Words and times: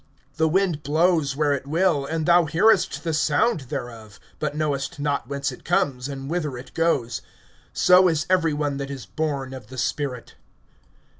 (8)The 0.39 0.51
wind 0.51 0.81
blows 0.81 1.35
where 1.35 1.53
it 1.53 1.67
will, 1.67 2.07
and 2.07 2.25
thou 2.25 2.45
hearest 2.45 3.03
the 3.03 3.13
sound 3.13 3.59
thereof, 3.69 4.19
but 4.39 4.55
knowest 4.55 4.97
not 4.99 5.27
whence 5.29 5.51
it 5.51 5.63
comes, 5.63 6.07
and 6.09 6.27
whither 6.27 6.57
it 6.57 6.73
goes. 6.73 7.21
So 7.71 8.07
is 8.07 8.25
every 8.27 8.51
one 8.51 8.77
that 8.77 8.89
is 8.89 9.05
born 9.05 9.53
of 9.53 9.67
the 9.67 9.77
Spirit. 9.77 10.37